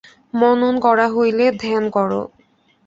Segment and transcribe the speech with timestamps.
[0.33, 2.11] মনন করা হইলে ধ্যান কর।